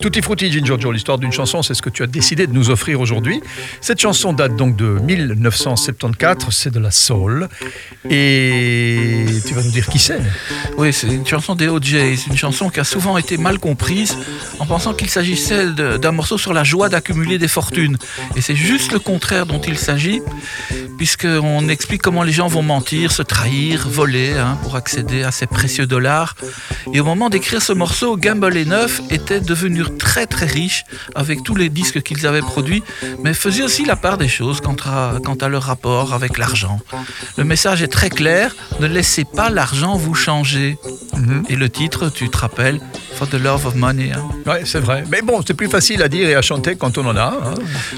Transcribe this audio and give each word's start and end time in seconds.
Tutti 0.00 0.22
Frutti 0.22 0.48
Giorgio, 0.64 0.92
l'histoire 0.92 1.18
d'une 1.18 1.32
chanson, 1.32 1.60
c'est 1.60 1.74
ce 1.74 1.82
que 1.82 1.90
tu 1.90 2.04
as 2.04 2.06
décidé 2.06 2.46
de 2.46 2.52
nous 2.52 2.70
offrir 2.70 3.00
aujourd'hui. 3.00 3.42
Cette 3.80 4.00
chanson 4.00 4.32
date 4.32 4.54
donc 4.54 4.76
de 4.76 4.90
1974, 4.90 6.54
c'est 6.54 6.72
de 6.72 6.78
la 6.78 6.92
soul. 6.92 7.48
Et 8.08 9.17
dire 9.62 9.86
qui 9.86 9.98
c'est 9.98 10.20
Oui, 10.76 10.92
c'est 10.92 11.08
une 11.08 11.26
chanson 11.26 11.54
des 11.54 11.68
OJs, 11.68 12.26
une 12.28 12.36
chanson 12.36 12.70
qui 12.70 12.80
a 12.80 12.84
souvent 12.84 13.18
été 13.18 13.36
mal 13.36 13.58
comprise 13.58 14.16
en 14.58 14.66
pensant 14.66 14.94
qu'il 14.94 15.10
s'agissait 15.10 15.66
d'un 15.70 16.12
morceau 16.12 16.38
sur 16.38 16.52
la 16.52 16.64
joie 16.64 16.88
d'accumuler 16.88 17.38
des 17.38 17.48
fortunes. 17.48 17.96
Et 18.36 18.40
c'est 18.40 18.56
juste 18.56 18.92
le 18.92 18.98
contraire 18.98 19.46
dont 19.46 19.60
il 19.60 19.78
s'agit, 19.78 20.20
puisqu'on 20.96 21.68
explique 21.68 22.02
comment 22.02 22.22
les 22.22 22.32
gens 22.32 22.48
vont 22.48 22.62
mentir, 22.62 23.12
se 23.12 23.22
trahir, 23.22 23.88
voler 23.88 24.32
hein, 24.32 24.58
pour 24.62 24.76
accéder 24.76 25.22
à 25.22 25.30
ces 25.30 25.46
précieux 25.46 25.86
dollars. 25.86 26.34
Et 26.92 27.00
au 27.00 27.04
moment 27.04 27.30
d'écrire 27.30 27.62
ce 27.62 27.72
morceau, 27.72 28.16
Gamble 28.16 28.56
et 28.56 28.64
Neuf 28.64 29.00
était 29.10 29.40
devenu 29.40 29.84
très 29.98 30.26
très 30.26 30.46
riches 30.46 30.84
avec 31.14 31.42
tous 31.42 31.54
les 31.54 31.68
disques 31.68 32.02
qu'ils 32.02 32.26
avaient 32.26 32.40
produits, 32.40 32.82
mais 33.22 33.34
faisaient 33.34 33.62
aussi 33.62 33.84
la 33.84 33.96
part 33.96 34.18
des 34.18 34.28
choses 34.28 34.60
quant 34.60 34.76
à 35.40 35.48
leur 35.48 35.62
rapport 35.62 36.14
avec 36.14 36.38
l'argent. 36.38 36.80
Le 37.36 37.44
message 37.44 37.82
est 37.82 37.88
très 37.88 38.10
clair, 38.10 38.54
ne 38.80 38.86
laissez 38.86 39.24
pas 39.24 39.47
l'argent 39.50 39.96
vous 39.96 40.14
changer. 40.14 40.78
Mhm. 41.16 41.44
Et 41.48 41.56
le 41.56 41.68
titre, 41.68 42.10
tu 42.10 42.28
te 42.28 42.38
rappelles, 42.38 42.80
For 43.18 43.28
the 43.28 43.34
Love 43.34 43.66
of 43.66 43.74
Money. 43.74 44.12
Hein. 44.14 44.22
Oui, 44.46 44.58
c'est 44.64 44.78
vrai. 44.78 45.02
Mais 45.10 45.22
bon, 45.22 45.40
c'est 45.44 45.54
plus 45.54 45.68
facile 45.68 46.04
à 46.04 46.08
dire 46.08 46.28
et 46.28 46.36
à 46.36 46.40
chanter 46.40 46.76
quand 46.76 46.98
on 46.98 47.06
en 47.06 47.16
a. 47.16 47.36
Hein. 47.42 47.54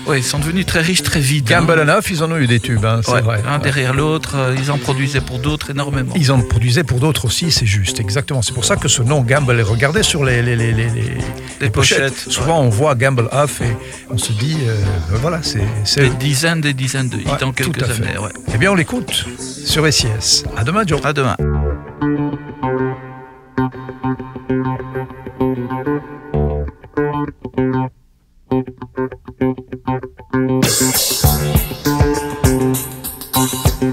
Oui, 0.06 0.20
ils 0.20 0.24
sont 0.24 0.38
devenus 0.38 0.64
très 0.64 0.80
riches 0.80 1.02
très 1.02 1.20
vite. 1.20 1.46
Gamble 1.46 1.78
hein. 1.78 2.00
ils 2.08 2.24
en 2.24 2.32
ont 2.32 2.38
eu 2.38 2.46
des 2.46 2.58
tubes, 2.58 2.86
hein, 2.86 3.02
c'est 3.04 3.20
vrai. 3.20 3.42
Un 3.46 3.58
derrière 3.58 3.92
l'autre, 3.92 4.36
euh, 4.36 4.56
ils 4.58 4.70
en 4.70 4.78
produisaient 4.78 5.20
pour 5.20 5.38
d'autres 5.38 5.68
énormément. 5.72 6.14
Ils 6.16 6.32
en 6.32 6.40
produisaient 6.40 6.84
pour 6.84 7.00
d'autres 7.00 7.26
aussi, 7.26 7.50
c'est 7.50 7.66
juste, 7.66 8.00
exactement. 8.00 8.40
C'est 8.40 8.54
pour 8.54 8.64
ça 8.64 8.76
que 8.76 8.88
ce 8.88 9.02
nom 9.02 9.20
Gamble, 9.20 9.60
regardez 9.60 10.02
sur 10.02 10.24
les, 10.24 10.40
les, 10.42 10.56
les, 10.56 10.72
les, 10.72 11.68
pochettes. 11.68 12.16
Souvent, 12.16 12.62
on 12.62 12.70
voit 12.70 12.94
Gamble 12.94 13.28
Huff 13.30 13.60
et 13.60 13.76
on 14.08 14.16
se 14.16 14.32
dit, 14.32 14.56
euh, 14.66 14.74
voilà, 15.20 15.40
c'est. 15.42 16.00
Des 16.00 16.08
dizaines, 16.08 16.62
des 16.62 16.72
dizaines 16.72 17.10
de 17.10 17.18
hits 17.18 17.44
en 17.44 17.52
quelques 17.52 17.82
années. 17.82 18.14
Eh 18.54 18.56
bien, 18.56 18.72
on 18.72 18.74
l'écoute 18.74 19.26
sur 19.38 19.86
SIS. 19.92 20.44
À 20.56 20.64
demain, 20.64 20.84
Joe. 20.86 20.98
À 21.04 21.12
demain. 21.12 21.36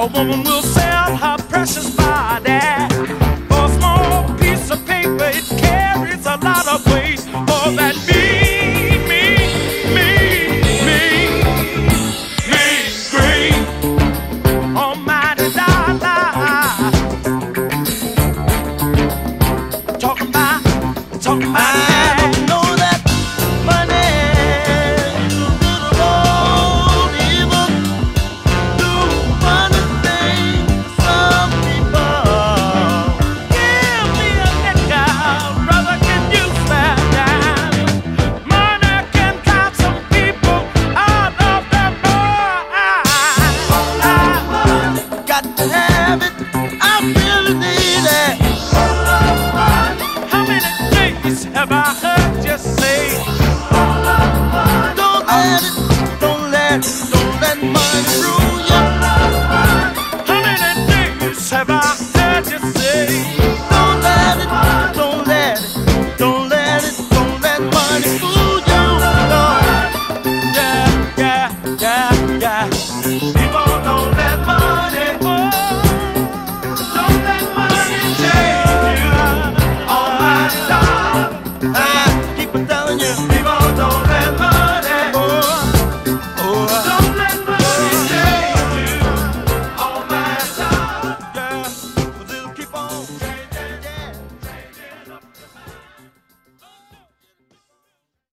A 0.00 0.06
woman 0.06 0.42
will 0.44 0.62
say. 0.62 0.79
got 45.42 45.56
to 45.56 45.68
have. 45.68 45.89